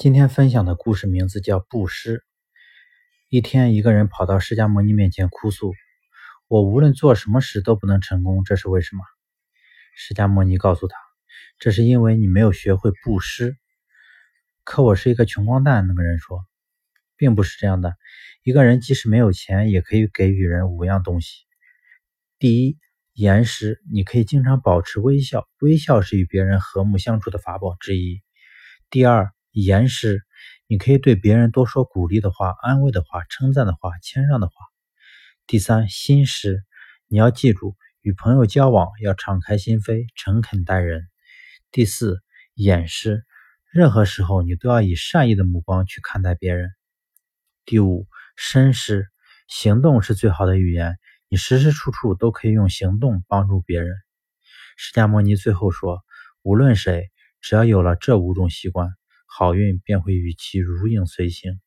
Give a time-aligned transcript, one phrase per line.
[0.00, 2.24] 今天分享的故事名字叫布施。
[3.28, 5.74] 一天，一个人跑到释迦牟尼面前哭诉
[6.48, 9.04] ：“我无论做什么事都不能成功，这是为什么？”
[9.94, 10.96] 释迦牟尼告诉他
[11.60, 13.58] ：“这是因为你没有学会布施。”
[14.64, 15.86] 可我是一个穷光蛋。
[15.86, 16.46] 那个人说
[17.18, 17.94] ：“并不是这样的。
[18.42, 21.44] 一个人即使没有钱，也可以给予人五样东西。
[22.38, 22.78] 第一，
[23.12, 28.22] 严师，你可以经常保持微笑，微笑是与别人和睦相处的法宝之一。
[28.88, 30.22] 第二，言师，
[30.68, 34.54] 你可以对别人多说鼓励的话、安慰的话、称赞的话、谦让的话。
[35.46, 36.62] 第三，心师，
[37.08, 41.08] 你要记住，与朋友交往要敞开心扉、诚恳待人。
[41.72, 42.22] 第四，
[42.54, 43.24] 眼师，
[43.72, 46.70] 任何时候你都要以善意的目光去看待别人。
[47.64, 48.06] 第五，
[48.36, 49.08] 身师，
[49.48, 50.96] 行动是最好的语言，
[51.28, 53.96] 你时时处处都可以用行动帮助别人。
[54.76, 56.04] 释迦牟尼最后说，
[56.42, 58.94] 无论谁，只要有了这五种习惯。
[59.32, 61.60] 好运便会与其如影随形。